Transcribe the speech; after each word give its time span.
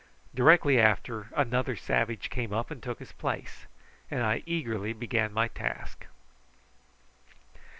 Directly 0.33 0.79
after, 0.79 1.29
another 1.35 1.75
savage 1.75 2.31
came 2.31 2.51
up 2.51 2.71
and 2.71 2.81
took 2.81 2.97
his 2.97 3.11
place, 3.11 3.67
and 4.09 4.23
I 4.23 4.41
eagerly 4.47 4.93
began 4.93 5.31
my 5.31 5.47
task. 5.47 6.07